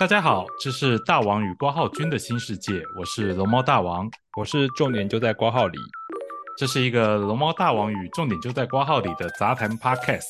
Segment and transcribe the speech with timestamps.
[0.00, 5.78] 大家好，这是大王与挂号君的新世界，我是龙猫大王，我是重点就在挂号里。
[6.56, 10.24] 这是一个龙猫大王与重点就在挂号里的杂谈 Podcast，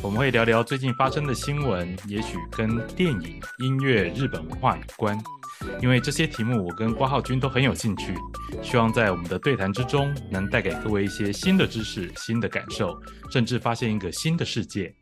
[0.00, 5.22] 我们会聊聊最近发生的新闻，也许跟电影、音乐、日本文化有关。
[5.82, 8.14] 因为这些题目我跟挂号君都很有兴趣，
[8.62, 12.98] 希望在我们的对谈之中能带给各位一些新的知识、新的感受，
[13.30, 14.94] 甚至发现一个新的世界。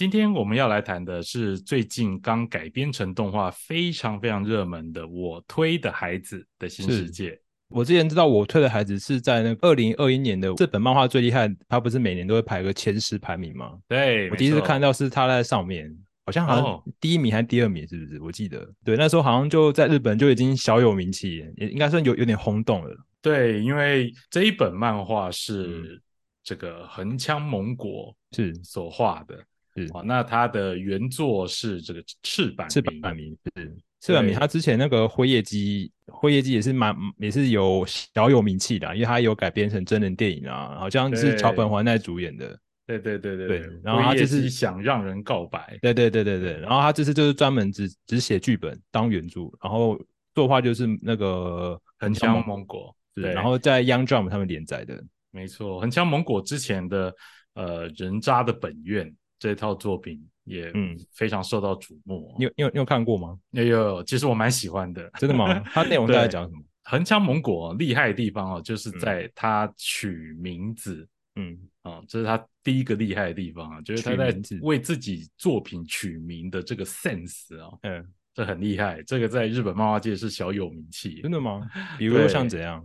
[0.00, 7.38] 今天我们要来谈的是最近刚改编成动画、非常非常热门的《我推的孩子》的新世界。
[7.68, 13.74] 我之前知道《我推的孩子》是在那二零二一年的这本漫画最厉害，它不是每年都会排个前十排名吗？
[13.86, 15.94] 对，我第一次看到是他在上面，
[16.24, 18.18] 好像好像第一名还是第二名，是不是？
[18.22, 22.96] 我记得，对，那时候好像就在日本就已经小有名气，也应该算有有点轰动了。
[23.20, 26.00] 对，因为这一本漫画是
[26.42, 29.38] 这个横枪盟国是所画的。
[29.74, 42.58] 是啊，那他的原作是这个赤坂赤坂明是赤坂明，他之前那个辉夜姬辉夜姬也是蛮也是有小有名气的，因为他有改编成真人电影啊，好像是桥本环奈主演的。
[42.86, 45.78] 对对对对对，然后他就是想让人告白。
[45.80, 49.96] 对对对对对，然后他这次就是专门只只写剧本当原著，然后
[50.34, 55.00] 作画就是那个横枪蒙果，对，然后在 Young Jump 他们连载的。
[55.30, 57.14] 没错，横枪蒙果之前的
[57.54, 59.14] 呃人渣的本愿。
[59.40, 63.36] 这套作品也嗯非常受到瞩目，你有你有你有看过吗？
[63.50, 65.10] 有有，其实我蛮喜欢的。
[65.18, 65.58] 真的吗？
[65.72, 66.62] 它内容大概讲什么？
[66.84, 79.02] 横枪蒙果厉害的地方哦，就是在它取名字，嗯啊，这是它第一个厉害的地方啊，就是它在为自己作品取名的这个 sense 啊，嗯，这很厉害。
[79.04, 81.20] 这个在日本漫画界是小有名气。
[81.22, 81.66] 真的吗？
[81.98, 82.84] 比如说像怎样？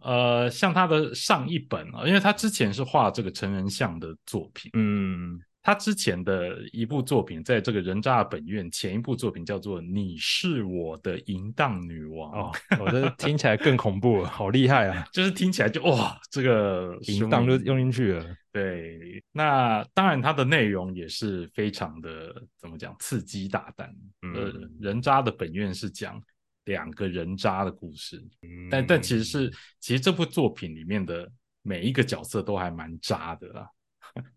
[0.00, 5.40] 呃，像他的上一本啊，因为他之前是画这个成人像的作品，嗯。
[5.66, 15.08] 他之前的一部作品，在这个人渣本院前一部作品叫做《你是我的淫荡女王》哦，我这听起来更恐怖，好厉害啊！
[15.10, 18.36] 就是听起来就哇，这个淫荡就用进去了。
[18.52, 23.90] 对，那当然它的内容也是非常的怎么讲，刺激大胆。
[24.34, 26.22] 呃，人渣的本院是讲
[26.66, 28.22] 两个人渣的故事，
[28.70, 31.26] 但但其实是其实这部作品里面的
[31.62, 33.66] 每一个角色都还蛮渣的啦，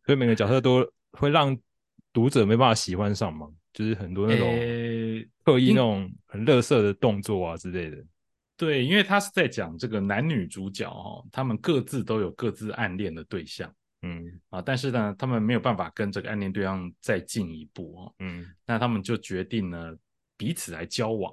[0.05, 0.89] 所以每个角色都。
[1.19, 1.57] 会让
[2.13, 3.47] 读者没办法喜欢上吗？
[3.73, 4.47] 就是很多那种
[5.43, 8.03] 刻意那种很乐色的动作啊之类的。
[8.55, 19.95] 对，因为他是在讲这个男女主角哦，他们各自都有各自暗恋的对象，嗯啊，但是呢，他们没有办法跟这个暗恋对象再进一步哦，嗯，那他们就决定呢
[20.35, 21.31] 彼此来交往，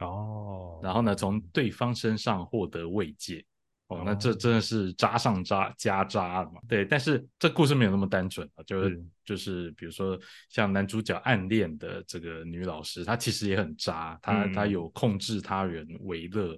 [0.00, 3.42] 哦，然后呢从对方身上获得慰藉。
[3.88, 6.60] 哦，那这真的是渣上渣加渣了嘛？
[6.68, 10.18] 对，但是这故事没有那么单纯啊，就是就是比如说
[10.50, 16.52] 像男主角暗恋的这个女老师，她其实也很渣，她她有控制他人为乐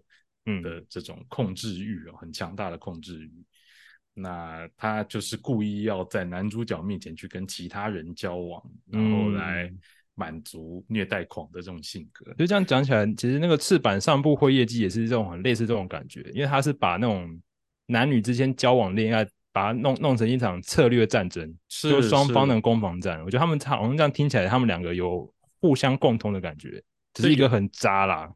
[0.63, 3.33] 的这种控制欲哦，很强大的控制欲。
[4.13, 9.73] 那她就是故意要在男主角面前去跟其他人交往，然后来。
[10.21, 17.41] 满足虐待狂的这种性格，就这样讲起来，其实那个赤坂上部会业绩也是这种很类似这种感觉，因为他是把那种
[17.87, 23.19] 男女之间交往恋爱，把它弄弄成一场策略战争，就双方的攻防战。
[23.25, 26.83] 我觉得他们好像这样听起来，他们两个有互相共通的感觉，
[27.15, 28.31] 只是一个很渣啦。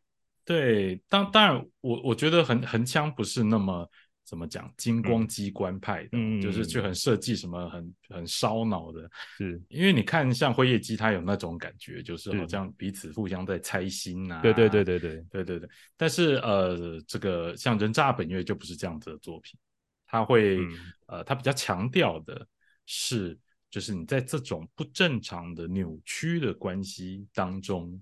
[0.47, 3.87] 对，当当然，我我觉得横横枪不是那么。
[4.25, 4.73] 怎么讲？
[4.77, 14.41] 金光机关派的，就是去很设计什么很很烧脑的，是因为你看像辉夜姬，他有那种感觉，就是好像彼此互相在猜心呐。
[14.43, 15.69] 对对对对对对对对。
[15.97, 19.61] 但是呃，这个像人渣本月就不是这样子的作品，
[20.07, 20.59] 他会
[21.07, 22.47] 呃，他比较强调的
[22.87, 23.39] 是，
[23.71, 28.01] 就是你在这种不正常的扭曲的关系当中，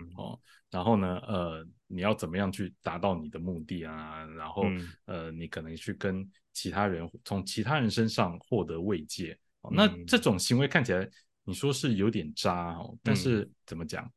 [0.00, 0.40] 嗯哦，
[0.70, 1.66] 然后呢，呃。
[1.92, 4.24] 你要怎么样去达到你的目的啊？
[4.36, 4.62] 然后，
[5.06, 9.36] 呃，你可能去跟其他人从其他人身上获得慰藉。
[9.72, 11.10] 那这种行为看起来，
[11.42, 12.96] 你说是有点渣哦。
[13.02, 14.08] 但是怎么讲？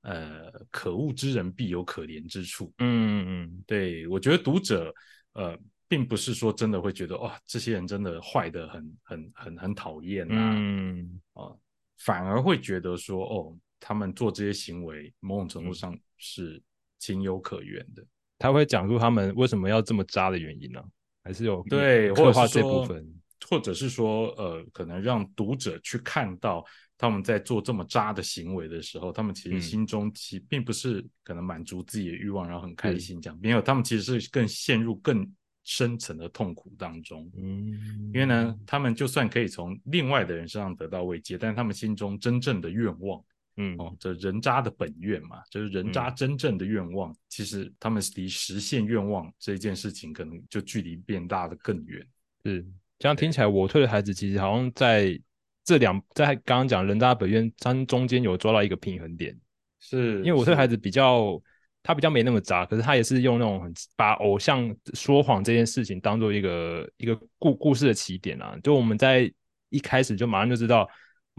[0.00, 2.72] 呃，可恶之人必有可怜之处。
[2.78, 4.90] 嗯嗯，对我觉得读者
[5.34, 5.54] 呃，
[5.86, 10.54] 并不是说真的会觉得哇，这些人真的坏的很很很很讨厌啊。
[10.56, 11.60] 嗯哦，
[11.98, 16.62] 反而会觉得说哦，他们做这些行为，某种程度上是。
[17.02, 18.04] 情有可原的，
[18.38, 20.84] 他会讲述他们为什么要这么渣的原因呢？
[21.24, 23.02] 还是有对刻画这部分，
[23.48, 26.62] 或者是说，呃，可能让读者去看到
[26.98, 35.26] 他们在做这么渣的行为的时候，他们其实心中其并不是可能满足自己的欲望，然后很开心这样，没有，他们其实是更陷入更
[35.64, 37.30] 深层的痛苦当中。
[37.34, 43.24] 嗯，因为呢，他们就算可以从另外的人身上得到慰藉，但他们心中真正的愿望。
[43.62, 52.02] 嗯，哦，这人渣的本愿嘛，就是人渣真正的愿望，其实他们离实现愿望这件事情，可能就距离变大的更远。
[52.42, 52.66] 是
[52.98, 55.20] 这样听起来，我推的孩子其实好像在
[55.62, 59.38] 这两，在刚刚讲人渣本愿，他中间有抓到一个平衡点。
[59.78, 61.38] 是因为我推的孩子比较，
[61.82, 68.58] 他比较没那么渣，可是他也是用那种很把偶像说谎这件事情当做一个一个故故事的起点啊。
[68.62, 69.30] 就我们在
[69.68, 70.88] 一开始就马上就知道。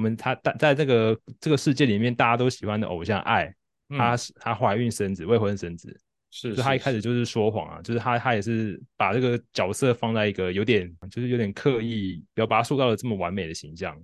[0.01, 3.53] 我们他在在这个这个世界里面，大家都喜欢的偶像爱，
[3.87, 5.95] 她她怀孕生子，未婚生子，
[6.31, 13.95] 是，就她一开始就是说谎啊，就是她她也是把这个角色放在一个有点就是有点刻意，不要把她塑造的这么完美的形象。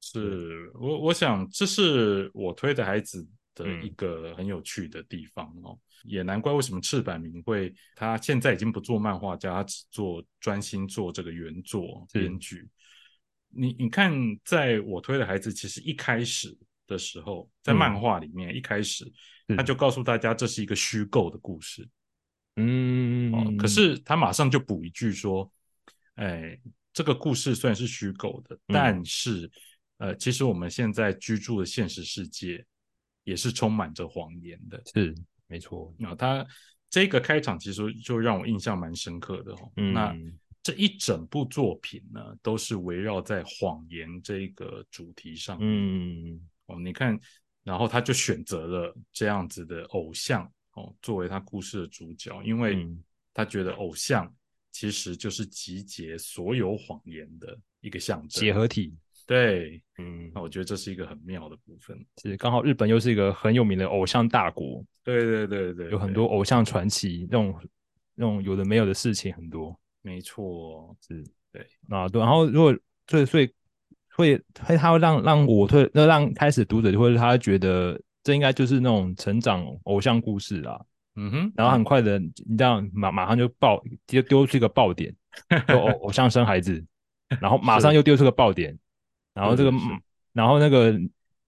[0.00, 3.24] 是我我想这是我推的孩子
[3.54, 12.68] 的一个很有趣的地方哦，也难怪为什么赤坂明会他现在已经不做漫画家，他只做专心做这个原作编剧。
[13.56, 14.12] 你你看，
[14.44, 16.56] 在我推的孩子，其实一开始
[16.86, 19.10] 的时候，在漫画里面一开始，
[19.56, 21.88] 他就告诉大家这是一个虚构的故事，
[22.56, 25.50] 嗯，哦，可是他马上就补一句说，
[26.16, 26.58] 哎，
[26.92, 29.50] 这个故事虽然是虚构的，但是，
[29.98, 32.64] 呃，其实我们现在居住的现实世界
[33.24, 35.14] 也是充满着谎言的，是
[35.46, 35.94] 没错。
[35.98, 36.46] 那他
[36.90, 40.16] 这个开场其实就让我印象蛮深刻的哦，那。
[40.64, 45.58] 这一整部作品呢，都是围绕在谎言这个主题上。
[45.60, 47.20] 嗯，哦，你看，
[47.62, 52.88] 然后他就选择了这样子的偶像哦，作为他故事的主角，因为
[53.34, 54.34] 他觉得偶像
[54.72, 58.96] 其实就是集结所有谎言的一个象征，结合体。
[59.26, 62.02] 对，嗯，那我觉得这是一个很妙的部分。
[62.22, 64.82] 是刚好日本又是一个很有名的偶像大国。
[65.02, 67.54] 对对对对，有很多偶像传奇，那种
[68.14, 69.78] 那种有的没有的事情很多。
[70.04, 72.20] 没错，是对啊，对。
[72.20, 72.76] 然后如果
[73.08, 73.50] 所以所以
[74.10, 80.78] 会会他会让让我退，那让开始读者就会他觉得这应该就是那种成长偶像故事啊，
[81.16, 81.52] 嗯哼。
[81.56, 85.14] 然后很快的，你这样马马上就爆，就丢出一个爆点，
[85.68, 86.84] 偶 偶像生孩子，
[87.40, 88.78] 然后马上又丢出个爆点，
[89.32, 89.72] 然后这个
[90.34, 90.94] 然后那个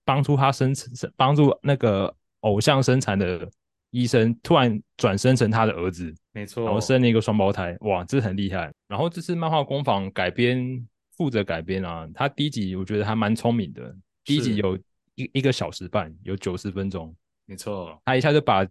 [0.03, 3.47] 帮助他生生帮助那个偶像生产的。
[3.91, 8.71] 医生突然转生成他的儿子，没错，然后生了一个双胞胎，哇，这很厉害。
[8.87, 10.87] 然后这次漫画工坊改编
[11.17, 14.77] 负责改编啊，他第一集我觉得还蛮聪明的，第一集有
[15.15, 17.17] 一一个小时半，有九十分钟，
[17.47, 18.69] 没错，他一下就把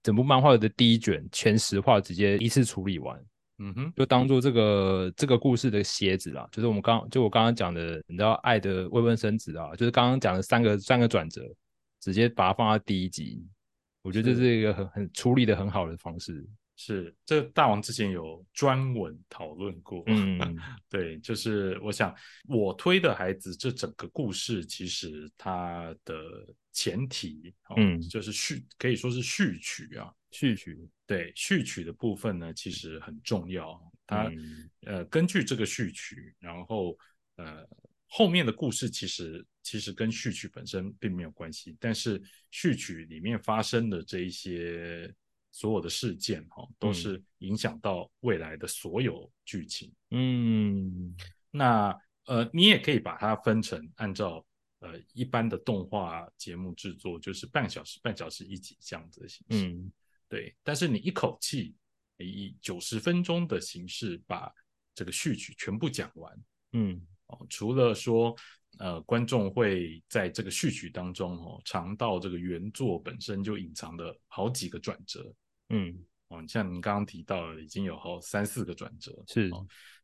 [0.00, 3.20] 整部漫画的第一卷前十话直接一次处理完，
[3.58, 11.42] 嗯哼，就当做这个这个故事的鞋子啦，就是我们刚就我刚刚讲的，你知道爱的未婚生子啊，就是刚刚讲的三个三个转折，
[12.00, 13.44] 直接把它放在第一集。
[14.02, 16.48] 我觉得这是一个很很处理的很好的方式。
[16.80, 20.02] 是，这大王之前有专文讨论过。
[20.06, 20.38] 嗯，
[20.88, 22.14] 对，就是我想
[22.46, 26.14] 我推的孩子这整个故事，其实它的
[26.72, 30.78] 前提，嗯，就是序，可以说是序曲啊，序曲。
[31.04, 33.78] 对，序曲的部分呢，其实很重要。
[34.06, 34.30] 它
[34.86, 36.96] 呃，根据这个序曲，然后
[37.36, 37.68] 呃。
[38.10, 42.18] 后面的故事其实其实跟序曲本身并没有关系，但是
[42.50, 45.14] 序曲里面发生的这一些
[45.58, 49.92] 所有的事件哈，都是影响到未来的所有剧情。
[50.10, 51.12] 嗯，
[51.50, 51.92] 那
[52.26, 54.46] 呃，你也可以把它分成按照
[54.78, 59.66] 呃一般的动画节目制作，就是半小时半小时一集这样子的形式。
[59.66, 59.92] 嗯，
[60.28, 60.54] 对。
[60.62, 61.74] 但是你一口气
[62.18, 64.48] 以九十分钟的形式把
[64.94, 66.44] 这个序曲全部讲完。
[66.74, 67.04] 嗯。
[67.26, 68.34] 哦，除了说，
[68.78, 75.30] 呃，观众会在这个序曲当中哦尝到这个原作本身就隐藏的好几个转折，
[75.70, 75.98] 嗯，
[76.28, 79.50] 哦，像您刚刚提到的，已经有好三四个转折，是，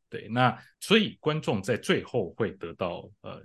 [0.08, 3.42] 对，那所以观众在最后会得到呃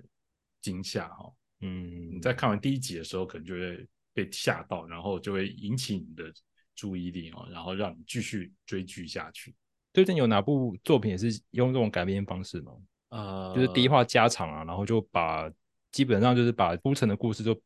[0.61, 6.31] 惊吓哈，嗯，你在看完第一集的时候，可能就会被吓到，然后就会引起你的
[6.75, 9.55] 注意力哦，然后让你继续追剧下去。
[9.93, 12.73] 最近有哪部作品也是用这种改编方式吗？
[13.09, 15.51] 呃，就是第一话加长啊，然后就把
[15.91, 17.59] 基本上就是把铺陈的故事就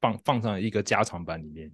[0.00, 1.72] 放放上一个加长版里面。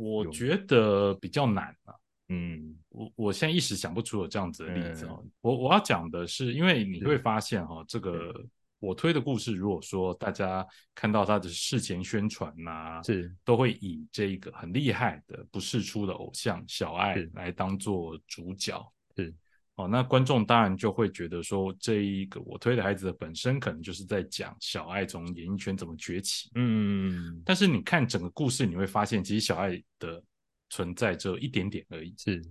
[0.00, 1.94] 我觉得比较难啊，
[2.28, 5.22] 嗯，我我现在一时想不出有这样子的例子哦。
[5.42, 8.32] 我我要讲的是，因为你会发现哈，这个
[8.78, 13.30] 我推的故事，如果说大家看到他的事前宣传呐，是。
[13.44, 18.82] 都会以这个很厉害的不世出的偶像小爱来当做主角，
[19.16, 19.34] 是。
[19.80, 26.50] 哦，那观众当然就会觉得说，这一个我推的孩子的本身可能就是在讲小爱从演艺圈怎么崛起。
[26.54, 30.22] 嗯，但是你看整个故事，你会发现其实小爱的
[30.68, 32.14] 存在只有一点点而已。
[32.18, 32.42] 是，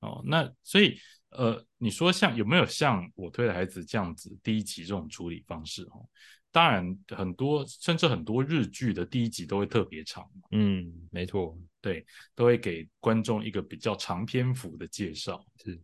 [0.00, 0.98] 哦，那所以
[1.30, 5.82] 呃，你说像有没有像我推的孩子这样子第一集这种处理方式？
[5.84, 6.08] 哦，
[6.50, 12.04] 当然很多甚至很多日剧的第一集都会特别长，嗯，没错，对，
[12.34, 15.44] 都会给观众一个比较长篇幅的介绍。
[15.62, 15.78] 是，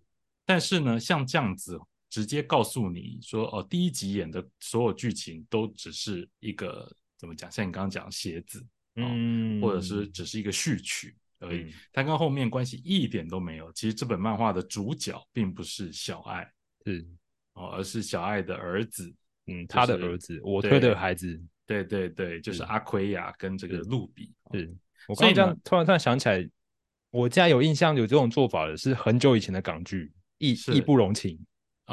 [0.53, 1.81] 但是呢，像这样子
[2.11, 7.51] 直接告诉你说，哦，第一集演的所有剧情都只是一个怎么讲？
[7.51, 8.63] 像你刚刚讲的鞋子，
[8.97, 13.73] 嗯，或者是只是一个序曲而已嗯，它跟后面关系一点都没有。
[13.73, 16.47] 其实这本漫画的主角并不是小爱
[16.85, 17.03] 是，
[17.55, 19.11] 哦，而是小爱的儿子。
[19.47, 24.31] 嗯，就他的儿子，我推的孩子，对对对，就是是阿奎亚跟这个是露比。
[24.43, 24.77] 哦是
[25.09, 26.47] 我所以呢刚刚这样突然突然想起来，
[27.11, 30.05] 我家有印象有这种做法的是很久以前的港剧
[30.43, 31.39] 《义义不容情》，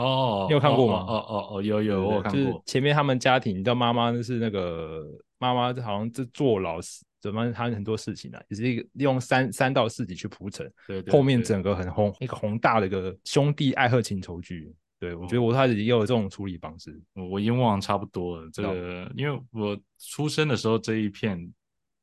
[0.01, 2.63] 哦，你有看过吗哦哦哦哦，有有，我有对就是看过。
[2.65, 5.05] 前面他们家庭，你知道妈妈是那个
[5.37, 14.73] 妈妈好像是坐牢死，怎么她很多事情啊，也是一个用三三到四集去铺陈，对对，后面整个很宏一个宏大的一个兄弟爱恨情仇剧。
[14.99, 18.49] 对我觉哦得我开始也有这种处理方式，我我已经忘了差不多了。
[18.51, 21.39] 这哦个，因为我出生的时候这一片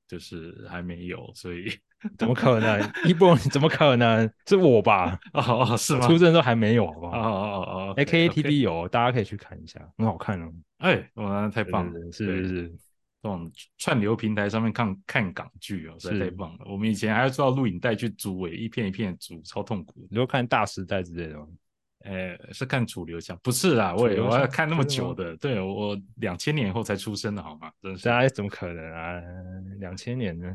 [0.09, 1.71] 就是还没有，所以
[2.19, 2.81] 怎么可能？
[3.05, 4.31] 一不容 怎么可能？
[4.47, 5.19] 是我吧？
[5.33, 6.07] 哦哦是吗？
[6.07, 7.19] 出生的时候还没有，好不哦好？
[7.19, 10.53] 哦哦哦 A K A T V 有，大家可以去看一下，很好看哦。
[10.79, 12.01] 哎，哇，太棒了！
[12.13, 12.69] 是是是，
[13.23, 16.67] 这种串流平台上面看看港剧哦，实在是太棒了。
[16.67, 20.07] 我们以前还要做到录影带去租，诶，一片一片租，超痛苦。
[20.11, 21.47] 你就看大时代之类的吗？
[22.07, 27.73] 呃，是看楚留香，不是啊，我也我要看那么久的，对我两千年以后才出生的好吗？
[27.83, 29.21] 真是怎么可能啊？
[29.81, 30.55] 两千年呢？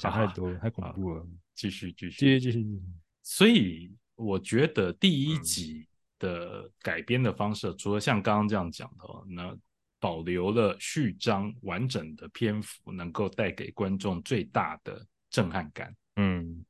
[0.00, 1.26] 想太多了，太恐怖了。
[1.54, 2.82] 继续继续继续继续，
[3.22, 5.86] 所以我觉得第一嗯集
[6.18, 9.54] 的改编的方式，除了像刚刚这样讲的哦，那
[10.00, 15.94] 保留了序章完整的篇幅，能够带给观众最大的震撼感。
[16.16, 16.64] 嗯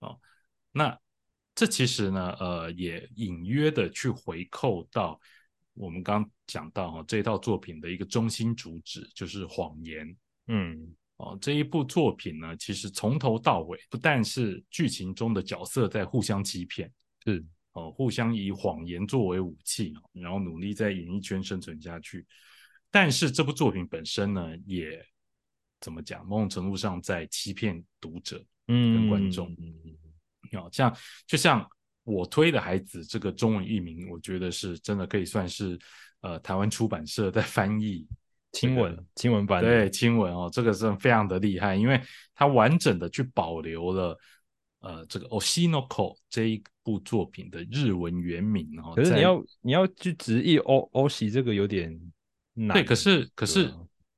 [0.00, 0.18] 哦
[0.72, 0.98] 那
[1.54, 5.20] 这其实呢，呃，也隐约的去回扣到
[5.74, 10.16] 我们刚讲到哦，这一套作品的一个中心主旨就是谎言。
[10.46, 16.90] 嗯哦，这一部作品呢，其实从头到尾不但是剧情中的角色在互相欺骗，
[17.24, 22.26] 是哦，互相以谎言作为武器，然后努力在演艺圈生存下去。
[22.90, 25.04] 但是这部作品本身呢，也
[25.80, 28.42] 怎么讲，某种程度上在欺骗读者。
[28.72, 29.54] 嗯跟观众
[30.56, 30.94] 哦，像
[31.26, 31.66] 就像
[32.04, 35.78] 我推的孩子这个中文译名，我觉得是真的可以算是
[36.20, 38.06] 呃台湾出版社在翻译
[38.52, 42.00] 亲文亲文版对亲文哦，这个是非常的厉害，因为
[42.34, 44.18] 它完整的去保留了
[44.80, 48.92] 呃这个 Oshinoko 这一部作品的日文原名哦。
[48.96, 51.96] 在可是你要你要去直译欧欧西这个有点
[52.54, 52.74] 难。
[52.74, 53.72] 对，可是可是，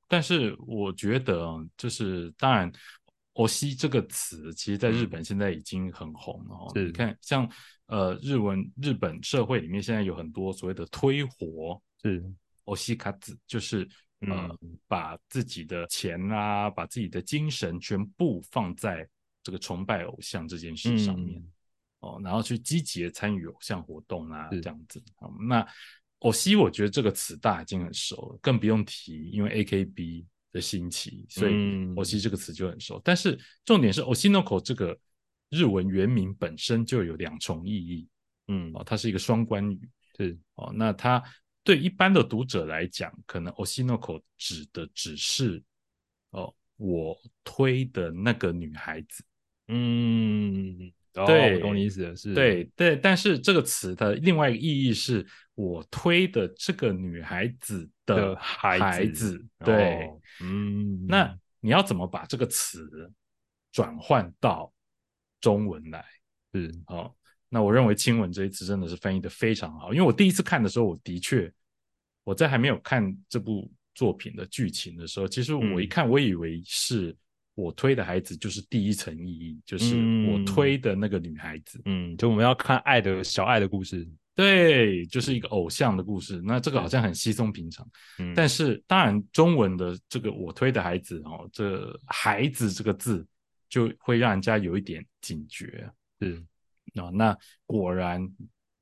[0.07, 2.71] 但是我觉得啊，就是当然，
[3.33, 6.71] 欧西这个词，其实在日本现在已经很红了、哦。
[6.75, 7.49] 是你看，像
[7.87, 12.23] 呃日文日本社会里面现在有很多所谓的推活是
[12.65, 13.87] 欧西卡子，就是
[14.21, 19.07] 呃、嗯把自己的钱啊，把自己的精神全部放在
[19.41, 21.39] 这个崇拜偶像这件事上面。
[21.39, 21.49] 嗯
[22.03, 25.01] 哦，然后去积极的参与偶像活动啊，这样子。
[25.15, 25.65] 好，那
[26.19, 33.01] 偶西我觉得这个词大家已经很熟了，更不用提，因为 AKB 的兴起，所以嗯偶西这个词就很熟。
[33.03, 34.97] 但是重点是 Oshinoko 这个
[35.49, 38.07] 日文原名本身就有两重意义
[38.47, 40.71] 嗯哦，它是一个双关语是哦。
[40.73, 41.21] 那它
[41.63, 45.61] 对一般的读者来讲，可能 Oshinoko 指的只是
[46.29, 49.23] 哦我推的那个女孩子。
[49.69, 59.45] 嗯，哦对我懂你意思了，是对对，但是这个词的另外一个意义是我推的这个女孩子的的孩子孩子。
[59.63, 63.11] 对，哦嗯，那你要怎么把这个词
[63.71, 64.73] 转换到
[65.39, 66.03] 中文来？
[66.53, 67.13] 是哦，
[67.49, 71.51] 那我认为“亲吻”这一词真的是翻译的非常好，因为我第一次看的时候，我的确
[72.23, 77.15] 我在还没有看这部作品的剧情的时候，其实我一嗯看，我以为是
[77.55, 81.81] 我推的孩子就是第一层意义，就是我嗯推的那个女孩子。
[81.85, 86.41] 嗯，就我们要看爱的小爱的故事，对，就是一个偶像的故事。
[86.43, 87.87] 那这个好像很稀松平常，
[88.19, 93.25] 嗯，但是当然中文的这个我推的孩子哦，这孩子这个字
[93.69, 95.89] 就会让人家有一点警觉
[96.21, 96.45] 嗯
[96.95, 98.27] 啊、那果然，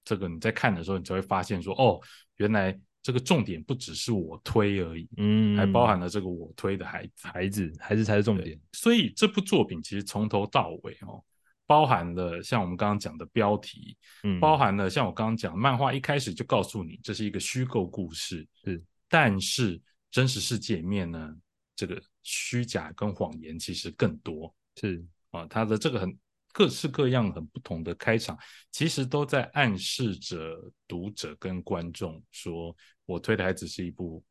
[0.04, 2.00] 这个你在看的时候，你才会发现说，哦，
[2.38, 7.28] 原来这个重点不只是我推而已，嗯，还包含了这个我推的孩子。
[7.28, 11.24] 孩子，孩子才是重对点，所以这部作品其实从头到尾哦，
[11.66, 21.36] 包含了像我们刚刚讲的标题，嗯，包含了像我刚刚讲，漫画一开始就告诉你这是一个虚构故事，是，但是真实世界里面呢，
[21.76, 25.04] 这个虚假跟谎言其实更多是。
[25.32, 26.14] 啊，它的这个很
[26.54, 28.38] 各式各样很不同的开场，
[28.72, 30.56] 其实都在暗示着
[30.88, 34.24] 读者跟观众说，我推的孩子是一部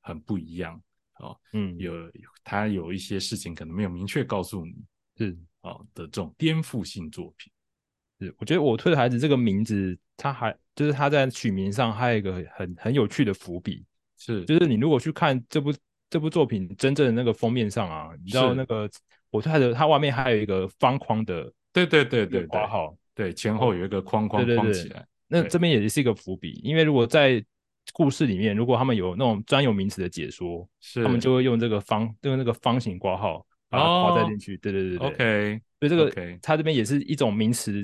[0.00, 0.80] 很不一样
[1.20, 1.92] 哦，嗯，有
[2.44, 4.74] 他有一些事情可能没有明确告诉你
[5.16, 7.52] 是哦的这种颠覆性作品。
[8.20, 13.84] 是，我觉得我推的孩子这个名字，他还就是他在取名上还有一个很很有趣的伏笔，
[14.16, 14.44] 是。
[14.44, 15.72] 就是你如果去看这部
[16.10, 18.90] 这部作品真正的那个封面上啊，你知道那个
[19.30, 27.44] 我推的它外面还有一个方框的对对对对对，挂号，对前后有一个框框框起来，对那这边也是一个伏笔，因为如果在
[27.92, 37.80] 故事里面，如果他们有那种专有名词的解说，是他们就会用这个方用那个方形挂号把它夸载哦进去，对对对对 OK 所以这个它这边也是一种名词，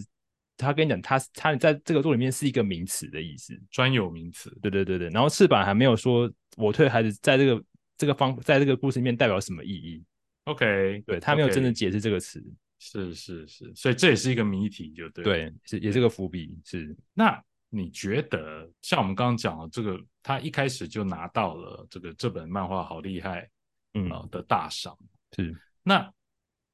[0.56, 4.50] 他跟你讲，它它在这个作里面是一个名词的意思，专有名词。
[4.60, 5.08] 对对对对。
[5.10, 7.62] 然后翅膀还没有说我推孩子在这个
[7.96, 10.02] 这个方在这个故事里面代表什么意义，
[10.44, 12.44] OK，对他没有真的解释这个词，
[12.78, 23.48] 是是是，所以这也是一个谜题，就对。，对，是也是个伏笔，是那你觉得像我们刚刚讲的这个，他一开始就拿到了这个这本漫画好厉害
[23.94, 24.96] 嗯的大赏，
[25.34, 26.12] 是那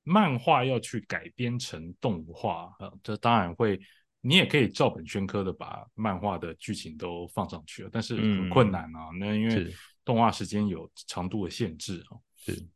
[0.02, 3.80] 漫画要去改编成动画，呃，这当然会，
[4.20, 9.10] 你也可以照本宣科的把漫画的剧情都放上去了，但是很嗯困难啊。
[9.18, 9.72] 那因为是
[10.04, 12.18] 动画时间有长度的限制啊。
[12.36, 12.66] 是。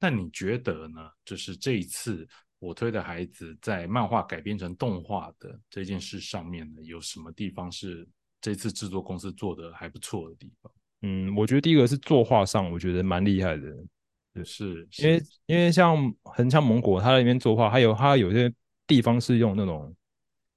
[0.00, 1.00] 那你觉得呢？
[1.24, 2.26] 就是这一次
[2.58, 8.08] 我推的孩子在漫画改编成动画的这件事上面呢，有什么地方是
[8.40, 10.72] 这次制作公司做的还不错的地方？
[11.02, 18.52] 嗯，我觉得第一个是作画上，我觉得蛮厉害的，是，因为因为像很像蒙古，它里面作画，还有它有些
[18.86, 19.94] 地方是用那种，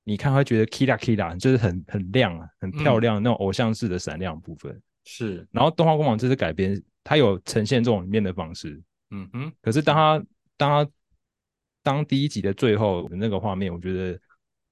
[0.04, 4.82] 你看会觉得 kila kila，就是很很亮啊，很漂嗯亮、那种偶像式的闪亮部分。
[5.06, 8.82] 是，然后动画工坊这次改编，它有呈现这种里面的方式，
[9.14, 10.26] 嗯哼，可是当他
[10.58, 10.92] 当他
[11.84, 14.20] 当第一集的最后的那个画面，我觉得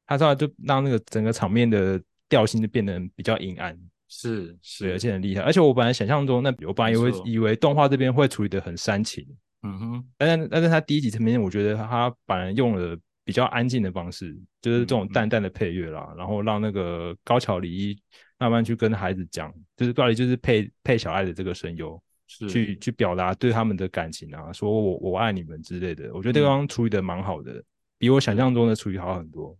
[0.07, 3.77] 他突然就让那个整个场面的调性就变得比较阴暗。
[4.13, 5.41] 是，是，而且很厉害。
[5.41, 9.25] 而且我本来想象中，那我本来以为以为动画这边会处理的很煽情，
[9.63, 17.97] 嗯哼，但是但是他第一集层面，我觉得他反而用了比较安静的方式，就是这种淡淡的配乐啦，然后让那个高桥李依
[18.37, 22.01] 慢慢去跟孩子讲，就是到底就是配配小爱的这个声优，是
[22.49, 26.13] 去去表达对他们的感情啊，说我我爱你们之类的。
[26.13, 26.41] 我觉得这嗯。
[26.41, 27.63] 个地方处理的蛮好的，
[27.97, 29.57] 比我想象中的处理好很多。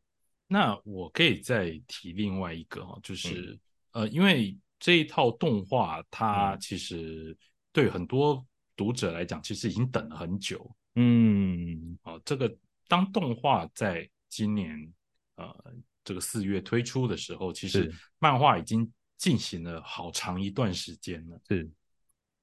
[0.48, 3.58] 那我可以再提另外一个就是、
[3.94, 6.60] 呃，因为这一套动画它嗯。
[6.60, 7.38] 其实
[7.72, 10.70] 对很多读者来讲，其实已经等了很久。
[10.96, 12.54] 嗯，哦、这个
[12.88, 14.94] 当动画在今年
[15.36, 21.40] 呃这个四月推出的时候，其实漫画已经进行了好长一段时间了。
[21.48, 21.70] 是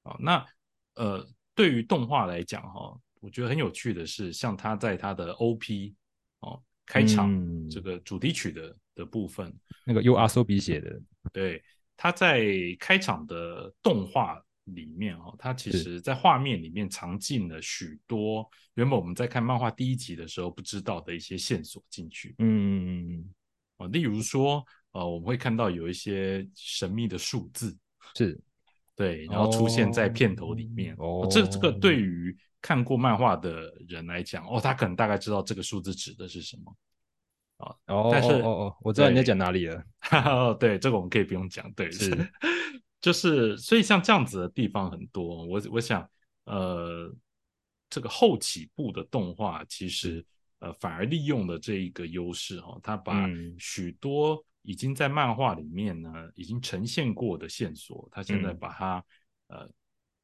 [0.08, 0.46] 啊、那
[0.94, 5.94] 呃，对于动画来讲哈、我觉得很有趣的是，像他在他的 OP
[6.40, 7.68] 哦开场、嗯。
[7.70, 10.98] 这个主题曲的的部分，那个 U R So 比写的，
[11.32, 11.62] 对，
[11.96, 12.46] 他在
[12.78, 22.34] 开场的动画里面哦，他其实在画面里面藏进了许多原本我们在看漫画第一集的时候不知道的一些线索进去。
[22.38, 23.22] 嗯，
[23.76, 27.76] 啊、例如说呃，我们会看到有一些神秘的数字，
[28.14, 28.40] 是
[28.98, 30.92] 对，然后出现在片头里面。
[30.98, 36.76] 哦这这个对于看过漫画的人来讲，哦，他可能大概知道这个数字指的是什么。
[37.86, 39.80] 哦，但是哦哦哦，我知道你在对讲哪里了。
[40.00, 42.28] 哈哈，对，这个我们可以不用讲，对，是，
[43.00, 46.08] 就是所以像这样子的地方很多，我我想，
[46.46, 47.14] 呃，
[47.88, 50.24] 这个后起步的动画其实
[50.58, 59.04] 呃反而利用了这一个优势哈、哦，它把嗯许多已经在漫画里面呢已经呈现过的线索，他现在嗯把它、
[59.48, 59.68] 呃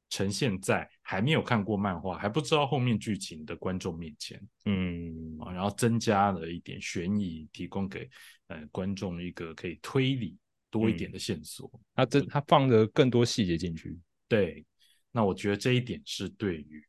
[0.07, 4.39] 呈现在还没有看过漫画、还不知道后面剧情的观众面前。
[4.65, 8.07] 嗯啊，然后增加了一点悬疑，提供给
[8.47, 10.37] 呃观众一个可以推理
[10.69, 11.69] 多一点的线索。
[11.95, 13.99] 他这他放了更多细节进去。
[14.27, 14.63] 对，
[15.11, 16.87] 那我觉得这一点是对于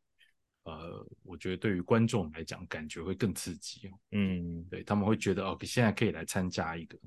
[0.64, 3.98] 呃，我觉得对于观众来讲，感觉会更刺激哦。
[4.12, 6.98] 嗯对他们会觉得哦，现在可以来参加一个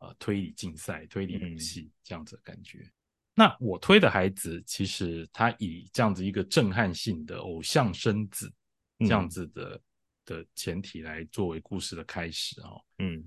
[0.00, 2.86] 呃推理竞赛、推理游嗯戏、这样子的感觉。
[3.34, 8.52] 那我推的孩子，其实他以这样子一个震撼性的偶像生子
[8.98, 9.80] 这样嗯子的、
[10.26, 12.82] 的前提来作为故事的开始哦。
[12.98, 13.24] 嗯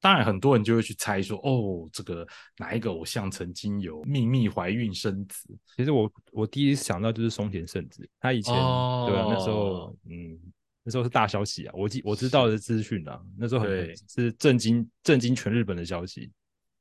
[0.00, 5.48] 当然，很多人就会去猜说，哦，这个哪一个偶像曾经有秘密怀孕生子？
[5.74, 10.38] 其实我我第一想到就是松田圣子，他以前、哦对啊，那时候嗯
[10.84, 16.30] 那时候是大消息啊，我记我知道的资讯啊，那时候很是震惊震惊全日本的消息，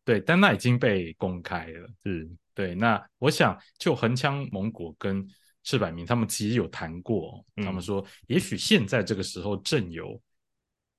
[0.04, 1.90] 对，但那已经被公开了。
[2.04, 2.30] 是。
[2.54, 5.28] 对，那我想就横枪蒙古跟
[5.64, 10.22] 赤坂明他们其实有谈过，嗯他们说也许现在这个时候正有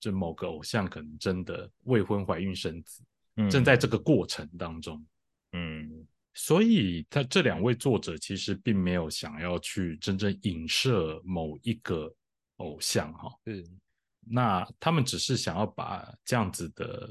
[0.00, 3.04] 这某个偶像可能真的未婚怀孕生子，
[3.36, 5.06] 嗯正在这个过程当中。
[5.52, 6.06] 嗯。
[6.36, 12.12] 所以他这两位作者其实并没有想要去真正影射某一个
[12.56, 13.66] 偶像哈，是，
[14.20, 17.10] 那他们只是想要把这样子的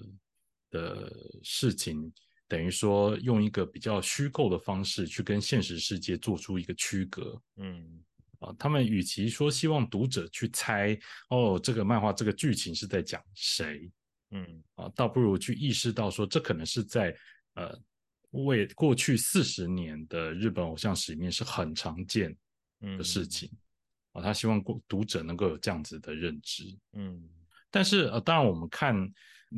[0.69, 2.11] 的事情，
[2.47, 8.03] 等于说用一个比较虚构的方式去跟现实世界做出一个区隔，嗯。
[8.39, 13.89] 啊，他们与其说希望读者去猜哦，这个漫画这个剧情是在讲谁
[14.31, 14.61] 嗯。
[14.75, 17.15] 啊，倒不如去意识到说，这可能是在
[17.53, 17.73] 呃
[18.31, 22.35] 为过去四十年的日本偶像史里面是很常见
[22.81, 22.97] 嗯。
[22.97, 23.49] 的事情
[24.13, 26.63] 啊，他希望读读者能够有这样子的认知。
[26.93, 27.21] 嗯
[27.69, 28.95] 但是呃，当然我们看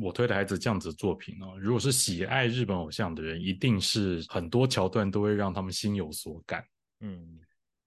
[0.00, 6.64] 我推的孩子这样子的作品哦，如果是喜爱日本偶像的人，一定是很多桥段都会让他们心有所感。
[7.00, 7.38] 嗯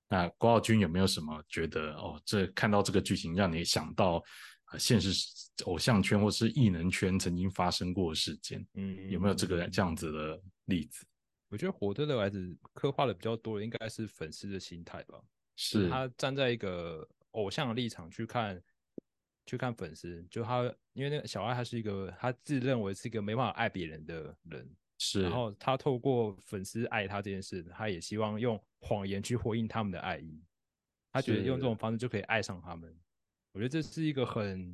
[0.07, 4.23] 那郭浩君有没有什么觉得哦，这看到这个剧情让你想到
[4.71, 5.11] 呃现实
[5.65, 8.65] 偶像圈或是艺能圈曾经发生过的事件？
[8.73, 11.05] 嗯，有没有这个这样子的例子？
[11.49, 15.89] 我觉得火车的孩子刻画的比较多的应该是粉丝的心态吧，就是是。
[15.89, 18.61] 他站在一个偶像的立场去看，
[19.45, 24.69] 去看粉丝，就他因为那个小爱他是一个他自认为是一个没办法爱别人的人，
[24.99, 30.41] 是，然后他透过粉丝爱他这件事，他也希望用谎言去回应他们的爱意，
[31.11, 32.97] 他觉得用这种方式就可以爱上他们。
[33.51, 34.73] 我觉得这是一个很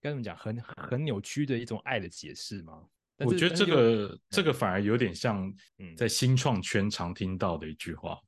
[0.00, 2.88] 该怎么讲，很很扭曲的一种爱的解释吗。
[3.18, 5.94] 我觉得这个这个反而有点像嗯。
[5.96, 8.26] 在新创圈常听到的一句话，嗯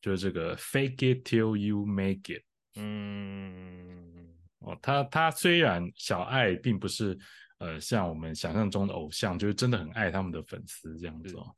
[0.00, 2.42] 就是这个 “fake it till you make it”。
[2.76, 4.28] 嗯。
[4.60, 7.18] 哦，他他虽然小爱并不是
[7.58, 11.54] 呃像我们想象中的偶像，就是真的很爱他们的粉丝这样子哦，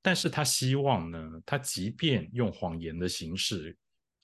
[0.00, 3.76] 但是他希望呢，他即便用谎言的形式，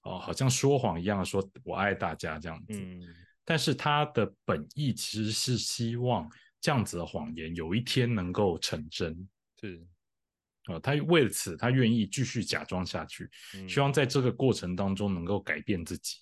[0.02, 3.02] 哦，好像说谎一样的说我爱大家这样子，嗯。
[3.44, 9.28] 但是他的本意其实是希望这样子的谎言有一天能够成真。
[9.60, 9.84] 是，
[10.68, 16.18] 呃，他为了此，他愿意继续假装下去，嗯希望在这个过程当中能够改变自己。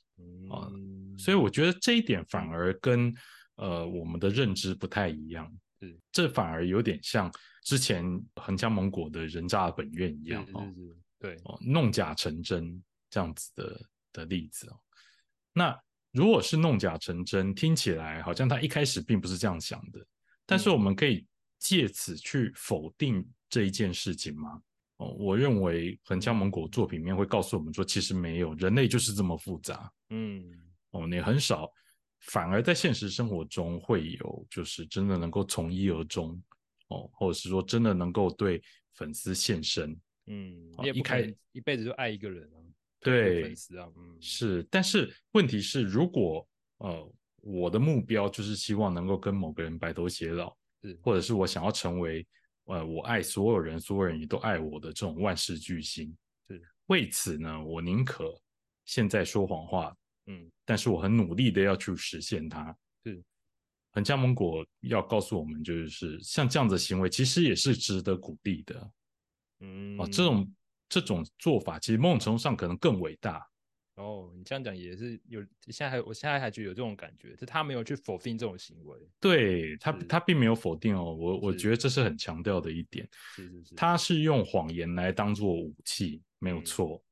[0.50, 3.14] 啊嗯所以我觉得这一点反而跟
[3.56, 5.50] 呃我们的认知不太一样，
[5.80, 5.98] 是。
[6.12, 7.30] 这反而有点像
[7.62, 8.04] 之前
[8.36, 10.46] 横江蒙果的人渣的本愿一样
[11.18, 13.80] 对，哦，弄假成真这样子的
[14.12, 14.80] 的例子哦。
[15.52, 15.78] 那
[16.12, 20.04] 如果是弄假成真，听起来好像他一开始并不是这样想的，
[20.46, 21.26] 但是我们可以
[21.58, 24.62] 借此去否定这一件事情吗？
[24.96, 29.92] 哦，我认为横江蒙果作品里面会告诉我们说，其实没有，人类就是这么复杂。
[30.10, 30.44] 嗯
[30.90, 31.70] 哦，你很少，
[32.20, 36.40] 反而在现实生活中会有，就是真的能够从一而终，
[36.88, 38.62] 哦，或者是说真的能够对
[38.94, 42.58] 粉丝献身，嗯，一开你也不可能一辈子就爱一个人啊，
[43.00, 44.66] 对粉丝啊，嗯是。
[44.70, 46.46] 但是问题是，如果
[46.78, 50.54] 呃我的目标就是希望能够跟某个人白头偕老，
[51.00, 52.26] 或者是我想要成为
[52.70, 56.16] 呃我爱所有人，所有人也都爱我的这种万事巨星，
[56.48, 56.62] 是。
[56.86, 58.40] 为此呢，我宁可
[58.84, 59.94] 现在说谎话，
[60.26, 62.76] 嗯但是我很努力的要去实现它。
[63.04, 63.22] 是，
[63.92, 68.90] 横江蒙果要告诉我们，就是像这样子的行为，其实也是值得鼓励的
[69.60, 70.06] 嗯哦。
[70.06, 70.54] 这种
[70.88, 73.44] 这种做法，其实某种程度上可能更伟大。
[74.00, 83.08] 哦，你这样讲也是有，现在还我现在还觉得有这种感觉，就他没有去否定这种行为，对他，他并没有否定哦，我我觉得这是很强调的一点。
[83.36, 86.64] 是是是，他是用谎言来当做武器，没有嗯。
[86.64, 87.04] 错，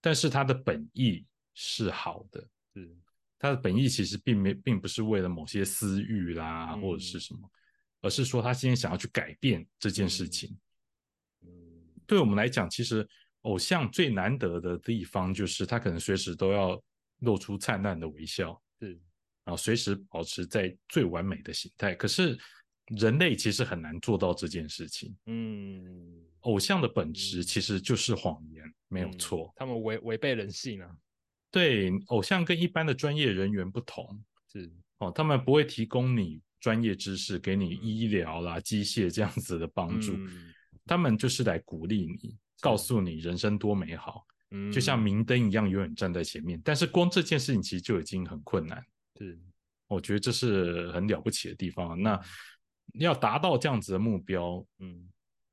[0.00, 2.40] 但是他的本意是好的。
[2.74, 2.96] 是。
[3.38, 7.50] 他的本意其实并没，并不是为了某些私欲啦，嗯或者是什么，
[8.00, 10.30] 而是说他今天想要去改变这件事嗯。
[10.30, 10.58] 情。
[11.42, 11.50] 嗯。
[12.06, 13.06] 对我们来讲，其实
[13.46, 16.82] 偶像最难得的地方就是他可能随时都要
[17.20, 18.90] 露出灿烂的微笑，是。
[19.44, 21.94] 然后随时保持在最完美的形态。
[21.94, 22.36] 可是
[22.88, 25.16] 人类其实很难做到这件事情。
[25.26, 26.22] 嗯。
[26.40, 29.52] 偶像的本质其实就是谎言，没有嗯错。
[29.56, 30.90] 他们违违背人性啊，
[31.50, 34.24] 对，偶像跟一般的专业人员不同。
[34.52, 34.70] 是。
[34.98, 37.82] 哦，他们不会提供你专业知识，给你嗯。
[37.82, 40.52] 医疗啦、机械这样子的帮助，嗯。
[40.84, 44.26] 他们就是来鼓励你，告诉你人生多美好。
[44.52, 46.60] 嗯就像明灯一样，永远站在前面。
[46.64, 48.80] 但是光这件事情其实就已经很困难，
[49.18, 49.36] 是
[49.88, 52.00] 我觉得这是很了不起的地方。
[52.00, 52.18] 那
[52.94, 55.08] 要达到这样子的目标，嗯，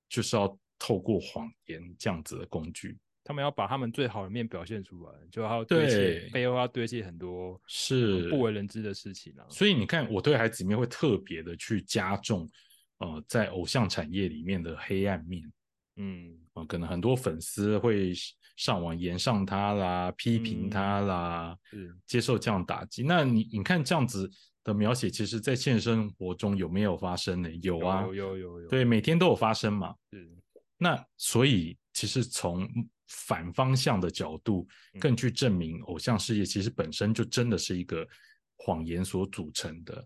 [0.07, 2.95] 就是要透过谎言这样子的工具。
[3.23, 12.47] 他们要把他们最好的面表现出来，就要堆对砌背后要堆砌很多是不为人知的事情啊，所以你看，我对孩子里面会特别的去加重，
[12.99, 15.51] 呃，在偶像产业里面的黑暗面。
[15.95, 18.13] 嗯呃，可能很多粉丝会
[18.55, 23.03] 上网言上他啦，批评他啦，嗯接受这样打击。
[23.03, 24.29] 那你你看这样子
[24.63, 27.49] 的描写，其实在现实生活中有没有发生呢？
[27.61, 29.95] 有啊，有有有有对，每天都有发生嘛。
[30.11, 30.31] 是
[30.77, 32.67] 那所以其实从
[33.07, 34.67] 反方向的角度，
[34.99, 38.07] 更去证明偶像事业其实本身就真的是一个
[38.57, 40.05] 谎言所组成的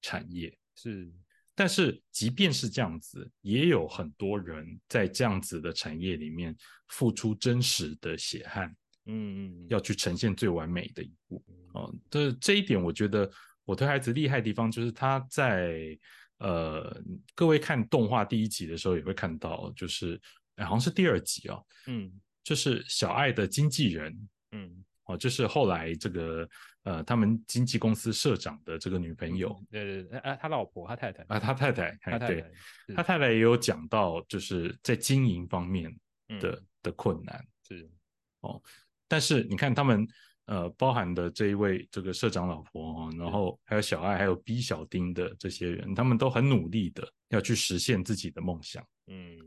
[0.00, 0.56] 产业。
[0.76, 1.12] 是，
[1.56, 6.54] 但是即便是这样子，也有很多人在这样子的产业里面
[6.88, 8.68] 付出真实的血汗。
[9.08, 11.42] 嗯嗯，要去呈现最完美的一步
[11.74, 11.94] 哦。
[12.10, 13.30] 这这一点，我觉得
[13.64, 15.96] 我推孩子厉害的地方，就是他在
[16.38, 17.02] 呃，
[17.34, 20.20] 各位看动画第一集的时候也会看到，就是
[20.56, 26.48] 好像是第二集哦，嗯，就是小爱的经纪人，嗯，哦，就是后来这个
[26.82, 35.96] 呃，他们经纪公司社长的这个女朋友，对对对，啊，他老婆，他太太啊，他太太，他太对太，他太太也有讲到，就是在经营方面
[36.40, 37.88] 的的困难，是
[38.40, 38.60] 哦。
[39.08, 40.04] 但是你看他们，
[40.46, 49.38] 呃，包含的这一位这个社长老婆，然后还有小爱，还有 B 小丁的这些人，他们都很努力的要去实现自己的梦想，嗯，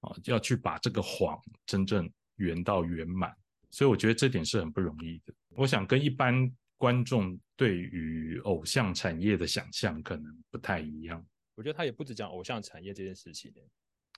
[0.00, 3.32] 啊，要去把这个谎真正圆到圆满。
[3.70, 5.34] 所以我觉得这点是很不容易的。
[5.50, 11.24] 我想跟一般观众对于偶像产业的想象可能不太一样。
[11.54, 13.52] 我觉得他也不止讲偶像产业这件事情，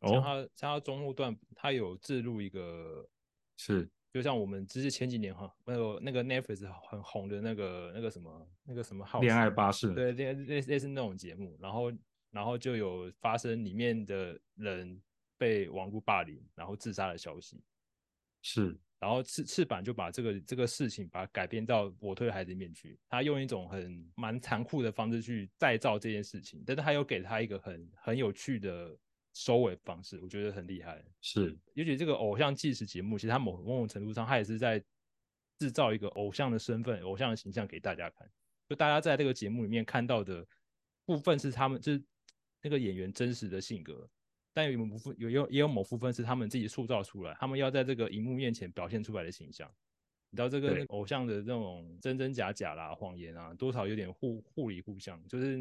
[0.03, 3.09] 哦，像他像他中后段，他有置入一个
[3.57, 3.89] 是。
[4.13, 11.93] 就像我们只是前几年哈，那个那个 Netflix 很红的那个那个什么那个什么号恋爱巴士，对，类类类似那种节目，然后
[12.33, 15.01] 然后就有发生里面的人
[15.39, 17.63] 被网络霸凌，然后自杀的消息，
[18.43, 28.97] 是，然后翅翅膀就把这个这个事情把它改编到我推的孩子里面去，他用一种很蛮残酷的方式去再造这件事情，但是他又给他一个很很有趣的。
[29.33, 31.05] 收尾方式，我觉得很厉害。
[31.21, 34.83] 是，尤其这个偶像纪实节目，其实它某某种程度上，它也是在
[35.57, 38.29] 制造一个偶像的身份、偶像的形象给大家看。
[38.69, 40.45] 就大家在这个节目里面看到的
[41.07, 42.03] 部分是他们，就是
[42.61, 44.11] 那个演员真实的性格，
[44.53, 49.71] 但有某部分有有也有某部分是他们自己塑造出来，他们要在这个荧幕面前表现出来的形象。
[50.33, 55.21] 你知道这个偶像的这种真真假假啦、谎言啊，多少有点互互理互相。
[55.27, 55.57] 就是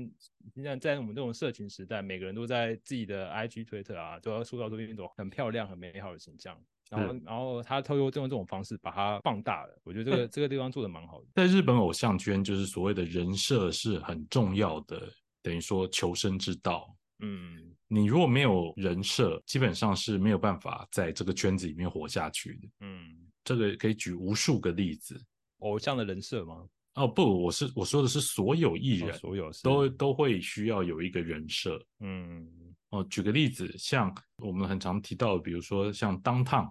[0.53, 6.55] 你像在我们这种社群时代，每个人都在自己的 IG、推特啊，都要塑造出一种很漂亮、很美好的形象。
[6.91, 9.75] 然后，然后他透过这种这种方式把它放大了。
[9.83, 11.27] 我觉得这个这个地方做的蛮好的。
[11.33, 15.01] 在日本偶像圈，就是所谓的人设是很重要的，
[15.41, 16.95] 等于说求生之道。
[17.19, 22.69] 嗯，你如果没有人设，基本上是没有办法在这个圈子里面活下去的。
[22.81, 23.25] 嗯。
[23.41, 25.19] 这个可以举无数个例子，
[25.59, 26.67] 偶像的人设吗？
[26.95, 31.83] 哦不，我是我说的是所有艺人，所有都都会需要有一个人设。
[32.01, 32.47] 嗯，
[32.89, 36.65] 哦，举个例子，像我们很常提到的，比如说像当烫，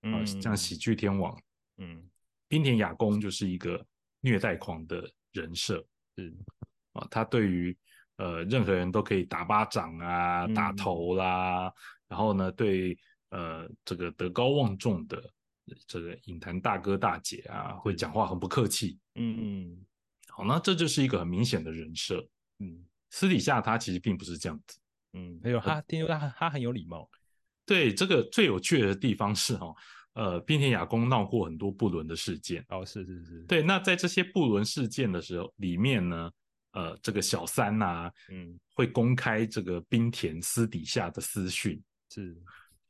[0.00, 1.40] 啊，像喜剧天王，
[1.78, 2.06] 嗯，
[2.48, 3.82] 冰田雅功就是一个
[4.20, 6.36] 虐待狂的人设，嗯
[6.92, 7.74] 啊，他对于
[8.16, 11.72] 呃任何人都可以打巴掌啊，打头啦，
[12.08, 12.98] 然后呢，对
[13.30, 15.22] 呃这个德高望重的。
[15.86, 18.98] 这个影坛大哥大姐啊，会讲话很不客气。
[19.14, 19.86] 嗯嗯，
[20.28, 22.22] 好，那这就是一个很明显的人设。
[22.58, 24.78] 嗯，私底下他其实并不是这样子。
[25.14, 27.08] 嗯，还有，他听说他他很有礼貌。
[27.64, 29.74] 对，这个最有趣的地方是哈，
[30.12, 32.62] 呃，滨田雅宫闹过很多不伦的事件。
[32.68, 33.42] 哦，是是是。
[33.44, 36.30] 对，那在这些不伦事件的时候，里面呢，
[36.74, 41.82] 呃，这个小三呐，嗯，会公开这个冰田私底下的私讯。
[42.10, 42.36] 是，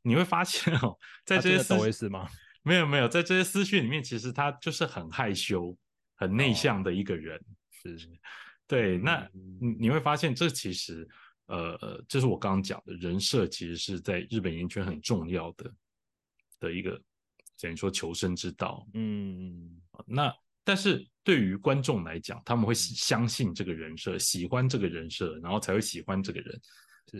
[0.01, 2.27] 你会发现哦，在这些抖 S 吗？
[2.63, 5.77] 没有没有，在这些私讯里面，其实他就是很害羞、
[6.15, 7.39] 很内向的一个人。
[7.69, 7.95] 是，
[8.67, 8.97] 对。
[8.97, 11.07] 那你你会发现，这其实，
[11.45, 15.71] 呃呃，这是我刚刚讲的人设，其实是在日本演艺圈很重要的
[16.59, 16.99] 的一个
[17.61, 18.83] 等于说求生之道。
[18.95, 26.61] 嗯，那但是对于观众来讲，他们会相信这个人设，喜欢这个人设，然后才会喜欢这个人。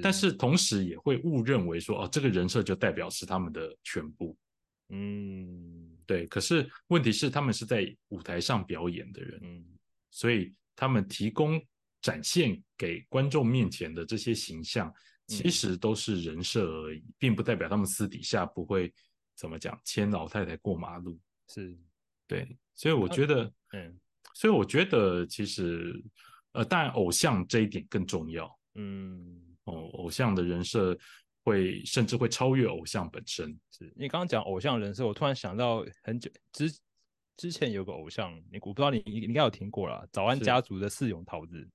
[0.01, 4.36] 但是同时也会误认为说，哦，这个人设就代表是他们的全部。
[4.89, 6.25] 嗯，对。
[6.27, 9.63] 可是问题是，他们是在舞台上表演的人，嗯，
[10.10, 11.63] 所以他们提供
[12.01, 14.91] 展现给观众面前的这些形象，
[15.27, 18.91] 其实都是人设而已，并不代表他们私底下不会
[19.36, 21.17] 怎么讲牵老太太过马路。
[21.47, 21.77] 是，
[22.28, 22.58] 对。
[22.74, 24.00] 所以我觉得，嗯，
[24.34, 26.04] 所以我觉得其实，
[26.54, 28.60] 呃，当然偶像这一点更重要。
[28.76, 30.98] 嗯，哦，偶像的人设。
[31.48, 33.56] 会甚至会超越偶像本身。
[33.70, 36.76] 是你刚刚讲偶像人设，我突然想到很久之
[37.38, 41.70] 之前有个偶像，你我不知道你你应该有听过啦，早安家族的四勇桃子。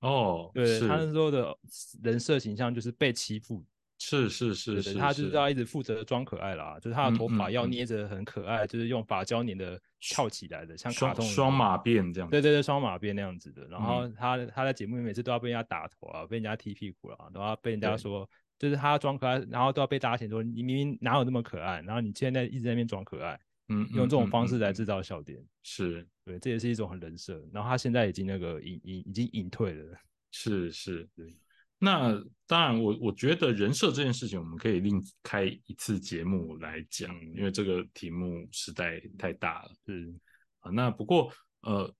[0.00, 1.58] 哦，对他那时候的
[2.02, 3.64] 人设形象就是被欺负。
[3.98, 5.30] 是是是是，他就是。
[5.30, 12.30] 要一直负责装可爱啦，就是他的头发要捏着很可爱，就是用发胶粘的翘起来的，像卡通双马辫这样。
[12.30, 13.66] 对对对，双马辫那样子的。
[13.68, 18.28] 然后他他在节目里每次都要被人家打头啊，被人家踢屁股啊，然后被人家说
[18.58, 25.02] 就是他装可爱，然后都要被大家嫌说你明明哪有那么可爱，然后你现在一直在那边装可爱，嗯，用这种方式来嗯制造。
[25.02, 26.06] 笑点，是。
[26.24, 27.40] 对，这也是一种很人设。
[27.52, 29.96] 然后他现在已经那个隐隐已经隐退了，
[30.32, 31.08] 是是。
[31.14, 31.32] 对，
[31.78, 40.14] 那当然我，我觉得人设这件事情，我们可以另开一次节目来讲，嗯因为这个题目实在太大了是，
[40.60, 40.70] 啊。
[40.70, 41.30] 那不过
[41.62, 41.92] 呃，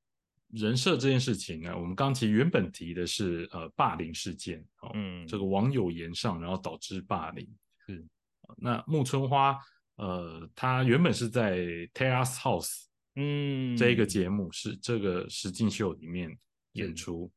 [0.53, 7.47] 人设这件事情呢，我们刚其实原本提的是呃霸凌事件哦，嗯，这个网友言上，然后导致霸凌。
[7.87, 8.05] 是。
[8.43, 9.59] 啊那木村花
[9.97, 11.59] 呃，他原本是在
[11.93, 12.85] Terrace House
[13.17, 13.77] 嗯。
[13.77, 16.39] 这一个节目是这个实境秀里面
[16.73, 17.31] 演出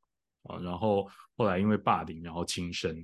[0.43, 2.95] 啊，然后后来因为霸凌，然后轻生。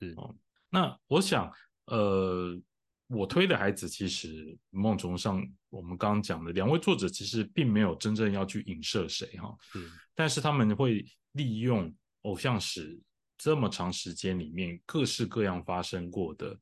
[0.00, 0.34] 嗯、啊
[0.70, 1.50] 那我想，
[1.86, 2.60] 呃，
[3.06, 13.00] 我推的孩子其实某种程度上，我们刚刚讲的两位作者其实并没有真正要去影射谁哈，嗯但是他们会利用偶像史
[13.36, 16.58] 这么长时间里面各式各样发生过的，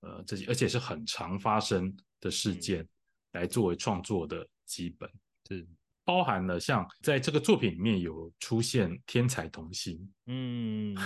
[0.00, 2.86] 呃，这些而且是很常发生的事件，
[3.32, 5.10] 来作为创作的基本。
[5.48, 5.66] 是
[6.10, 9.96] 包含了像在这个作品里面有出现天才童星，
[10.26, 10.96] 嗯，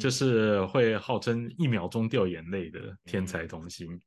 [0.00, 4.00] 就是会号称一秒钟掉眼泪的天才童星。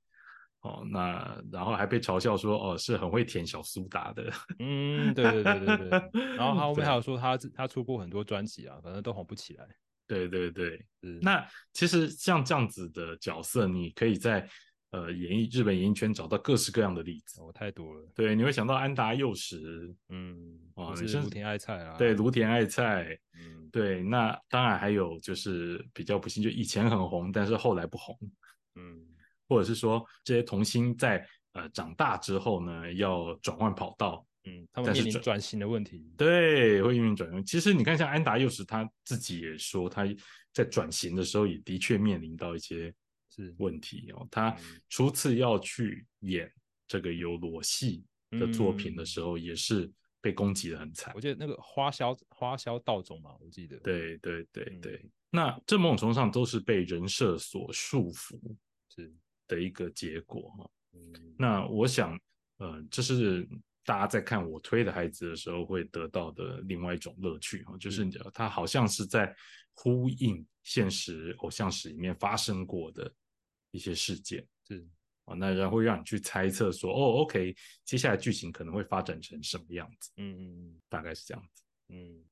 [0.61, 4.33] 哦，那然后还被嘲笑说，哦，是很会舔小苏打的。
[4.57, 5.89] 嗯，对对对对对。
[6.35, 9.67] 然后他 后面还有说他他出过很多专辑啊，反正都红不起来。
[10.07, 14.49] 对对对，是那其实像这样子的角色，你可以在
[14.91, 17.41] 呃演艺日本演艺圈找到各式各样的例子。
[17.41, 28.17] 哦太多了，对，你会想到安达佑实，嗯，哦你是或是芦田爱菜啊，对，芦田爱菜，嗯对，那当然还有就是比较不幸，就以前很红，但是后来不红，
[28.75, 29.05] 嗯
[29.47, 37.43] 或者是说这些童星在呃长大之后呢，要转换跑道，嗯，他们面临转型的问题，对，会面临转型。
[37.45, 40.05] 其实你看，像安达佑实他自己也说，他
[40.53, 42.95] 在转型的时候也的确面临到一些是
[43.57, 44.27] 问题哦。
[44.31, 44.81] 他嗯。
[44.89, 46.51] 初次要去演
[46.87, 51.13] 这个有裸戏的作品的时候，也是被攻击的很惨。
[51.15, 51.21] 我。
[51.21, 54.81] 记得那个花销花销道总嘛，我记得，对对对嗯。
[54.81, 58.39] 对，那这某种程度上都是被人设所束缚
[58.95, 59.13] 是，
[59.47, 60.69] 的一个结果哈。
[60.93, 61.35] 嗯。
[61.37, 62.19] 那我想，
[62.57, 63.47] 呃，这是
[63.85, 68.11] 大家在看我推的孩子的时候会得到的另外一种乐趣哈，就是嗯。
[68.33, 69.33] 他好像是在
[69.73, 73.13] 呼应现实偶像史里面发生过的
[73.71, 74.45] 一些事件。
[74.67, 74.85] 是，
[75.25, 80.81] 啊，那然后会让你去猜测说，哦，OK，接下来剧情可能会发展成什么样子，嗯嗯嗯。
[80.89, 81.63] 大概是这样子。
[81.89, 82.23] 嗯。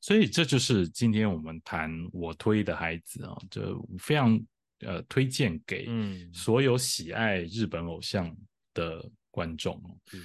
[0.00, 4.40] 所以这就是今天我们谈我推的孩子啊，就非常
[4.80, 6.32] 呃推荐给嗯。
[6.34, 8.36] 所有喜爱日本偶像
[8.74, 9.96] 的观众哦。
[10.12, 10.22] 嗯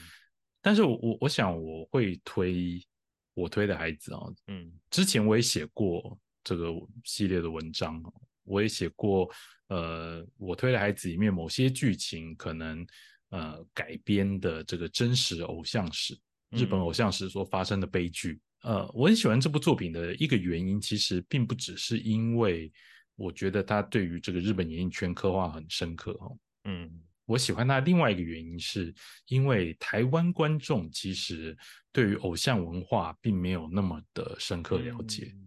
[0.60, 2.86] 但是我我我想我会推
[3.34, 4.74] 我推的孩子啊，嗯。
[4.90, 6.74] 之前我也写过这个
[7.04, 8.14] 系列的文章哦，
[8.48, 9.30] 我也写过
[9.68, 12.88] 呃我推的孩子里面某些剧情可能
[13.30, 16.18] 呃改编的这个真实偶像史，
[16.52, 18.40] 日本嗯偶像史所发生的悲剧。
[18.64, 22.72] 呃，我很喜欢这部作品的一个原因，其实并不只是因为
[23.16, 26.38] 我觉得它对于这个日本演艺圈刻画很深刻哦。
[26.64, 26.90] 嗯
[27.26, 28.94] 我喜欢它另外一个原因，是
[29.28, 31.56] 因为台湾观众其实
[31.92, 35.34] 对于偶像文化并没有那么的深刻了解。
[35.36, 35.47] 嗯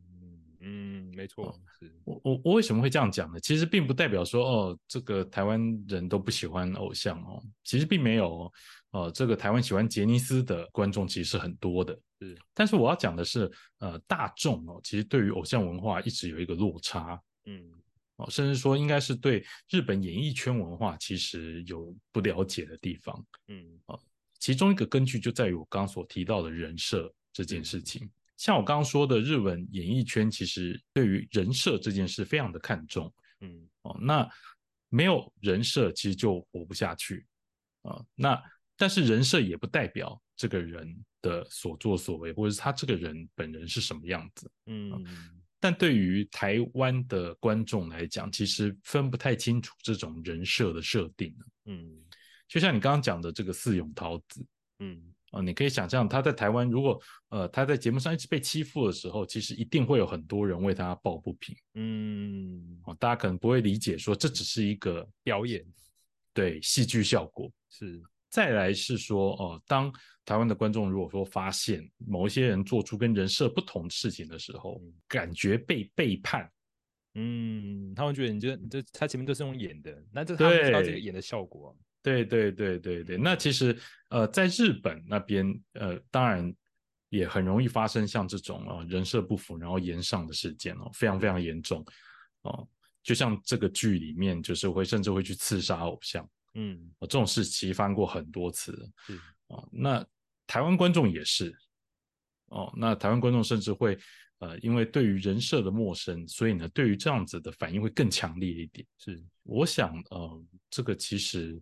[0.60, 3.40] 嗯，没错，是，我我我为什么会这样讲呢？
[3.40, 8.52] 其实并不代表说哦，这个台湾人都不喜欢偶像哦，其实并没有哦。
[8.92, 17.70] 呃，这个台湾喜欢杰尼斯的观众其实是很多的，是，但是我要讲的是，呃，大众哦，其实对于偶像文化一直有一个落差嗯
[18.16, 23.24] 哦，甚至说应该是对日本演艺圈文化其实有不了解的地方。
[23.48, 23.98] 嗯哦
[24.40, 28.10] 其中一个根据就在于我刚刚所提到的人设这件事情。
[28.40, 33.94] 像我刚刚说的，日文演艺圈其实对于人设这件事非常的看重嗯哦。
[34.00, 34.26] 那
[34.88, 37.26] 没有人设，其实就活不下去
[37.82, 38.42] 啊、那
[38.78, 44.50] 但是人设也不代表这个人的所作所为，或者是他这个人本人是什么样子。
[44.66, 45.04] 嗯
[45.58, 51.36] 但对于台湾的观众来讲，其实分不太清楚这种人设的设定。
[51.66, 52.02] 嗯
[52.48, 54.46] 就像你刚刚讲的这个四永桃子，
[54.78, 61.56] 嗯啊、你可以想象他在台湾，如果呃他在节目上一直被欺负的时候，其实一定会有很多人为他抱不平。
[61.74, 65.64] 嗯，哦，大家可能不会理解说这只是一个表演。
[66.32, 67.50] 对戏剧效果。
[67.70, 69.92] 是，再来是说，哦、当
[70.24, 76.48] 台湾的观众如果说发现某一些人做出跟人设不同的事情的时候，嗯感觉被背叛，
[77.14, 83.76] 嗯，他们觉得你这你这他前面都是用演的，那这他们知道这个演的效果啊，对对对对对，那其实
[84.08, 86.52] 呃，在日本那边呃，当然
[87.08, 91.84] 也很容易发生像这种呃人设不符然后延上的事件哦，非常非常严重
[92.42, 92.66] 哦。
[93.02, 99.68] 就像这个剧里面，就是会甚至会去刺杀偶像，嗯，哦，这种事其实发生过很多次了是哦。
[99.72, 100.06] 那
[100.46, 101.54] 台湾观众也是
[102.46, 103.98] 哦，那台湾观众甚至会
[104.38, 108.86] 呃，因为对于人设的陌生，所以呢，对于这样子的反应会更强烈一点。
[108.98, 111.60] 是，我想呃，这个其实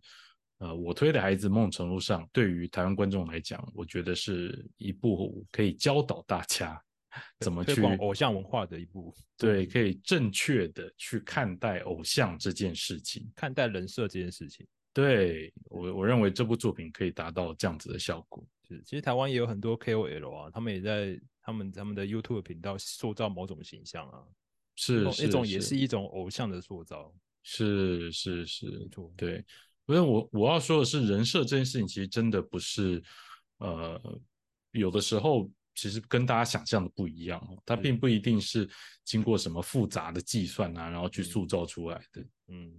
[0.59, 6.81] 呃，我推的孩子某种程度上，对于台湾观众来讲，我觉得是一部可以教导大家
[7.41, 13.31] 怎么去偶像文化的一部，对，可以正确的去看待偶像这件事情。
[13.35, 14.67] 看待人设这件事情。
[14.93, 18.45] 对我，我认为这部作品可以达到这样子的效果。
[18.67, 24.25] 是，其实台湾也有很多 KOL 啊，他们也在他们他们的 YouTube 频道塑造某种形象啊，
[24.75, 27.15] 是是那种也是一种偶像的塑造。
[27.45, 29.45] 是是是，没错，对。
[29.89, 33.03] 不是我我要说的是，人设这件事情其实真的不是，
[33.57, 34.21] 呃，
[34.73, 38.69] 有的时候其实跟大家想象的不一样哦，它并不一定是
[39.03, 42.23] 经过什么复杂的计算啊，然后去嗯塑造出来的。
[42.49, 42.71] 嗯，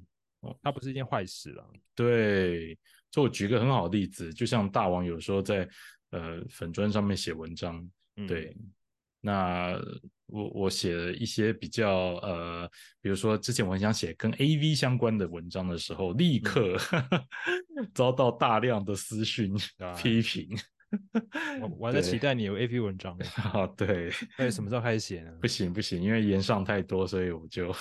[0.41, 1.65] 哦它不是一件坏事啦。
[1.95, 2.77] 对，
[3.09, 5.67] 就我举个很好的例子，就像大王有时候在
[6.11, 8.55] 呃粉砖上面写文章，嗯，对，
[9.21, 9.79] 那
[10.27, 12.69] 我我写了一些比较呃，
[13.01, 16.77] 比如说之前我很想写跟 A V 相关的文章的时候，立刻、
[17.93, 20.47] 遭到大量的私讯啊批评。
[21.61, 25.31] 我我还在期待你有 A P 文章呢，啊，对，到底什么时候开始写呢？
[25.39, 27.71] 不行不行，因为言上太多，所以我就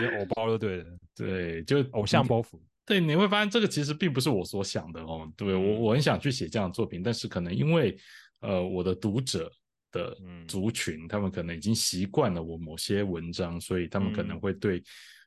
[0.00, 2.58] 连偶包就对了，对，就偶像包袱。
[2.86, 5.30] 对，你会发现这个其实并不是我所想的哦。
[5.36, 7.94] 对我，嗯我很想去写这样的作品，但是可能因为
[8.40, 9.52] 呃我的读者
[9.96, 10.46] 的嗯。
[10.46, 14.40] 族群，他们可能已经习惯了我某些文章，所以他们可能嗯。
[14.40, 14.82] 会对、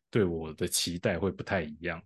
[0.09, 2.01] 对我的期待会不太一样。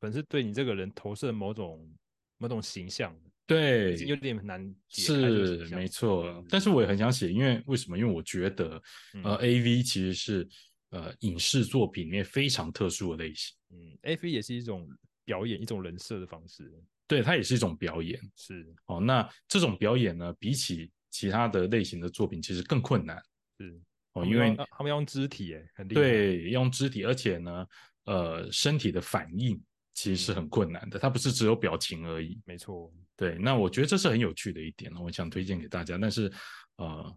[0.00, 1.90] 粉丝对你这个人投射某种
[2.38, 3.14] 某种形象，
[3.46, 6.24] 对有点难解开这个是没错。
[6.26, 7.98] 嗯，但是我也很想写，因为为什么？
[7.98, 8.82] 因为我觉得
[9.22, 9.36] 呃嗯。
[9.36, 10.48] A V 其实是
[10.90, 14.88] 呃影视作品里面非常特殊的类型，嗯，A V 也是一种
[15.24, 16.70] 表演，一种人设的方式，
[17.06, 18.20] 对，它也是一种表演。
[18.36, 18.74] 是。
[18.86, 23.22] 哦，那这种表演呢，比起其他的类型的作品，其实更困难
[23.60, 23.80] 是，
[24.14, 27.66] 哦，因为他们要用肢体，哎，很对用肢体，而且呢，
[28.06, 29.62] 呃，身体的反应
[29.92, 32.36] 其实是很困难的，它不是只有表情而已。
[32.44, 35.96] 没错，对，那我觉得这是很有趣的一点，我想推荐给大家。
[35.96, 36.28] 但是，
[36.78, 37.16] 呃，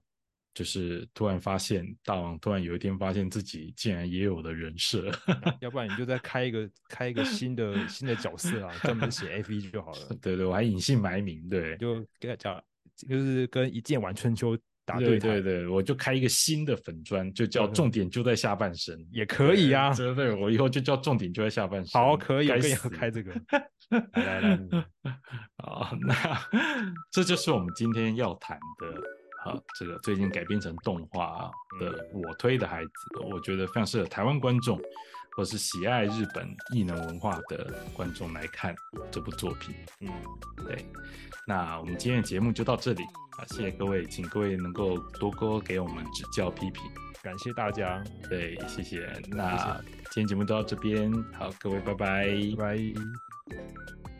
[0.53, 5.11] 就是突然发现，大王突然有一天发现自己竟然也有了人设，
[5.59, 12.63] 要不然你就再开一个开一个新的新的角色啊，专门写 A V 就好了， 对对，我还隐姓埋名，对，就给他讲，
[13.07, 18.97] 就是跟一剑玩春秋打对台对对，我就开一个新的粉砖，就叫嗯重点就在下半身。
[19.11, 22.01] 也可以啊，对对，我以后就叫重点就在下半身。
[22.01, 23.31] 好，可以，我跟你该死要开这个，
[24.13, 24.87] 来来来，
[25.57, 26.15] 好，那
[27.11, 29.01] 这就是我们今天要谈的。
[29.45, 32.91] 啊，这个最近改编成动画的《我推的孩子》，
[33.33, 34.77] 我觉得非常适合台湾观众，
[35.38, 38.75] 或是喜爱日本异能文化的观众来看
[39.11, 39.75] 这部作品。
[40.01, 40.09] 嗯，
[40.65, 40.83] 对，
[41.45, 43.03] 那我们今天的节目就到这里
[43.38, 46.83] 啊，谢谢各位，请各位能够多多给我们指教批评。
[47.21, 49.07] 感谢大家，对，谢谢。
[49.29, 49.79] 那
[50.11, 52.25] 今天节目就到这边，好，各位拜拜
[52.57, 54.16] 拜拜。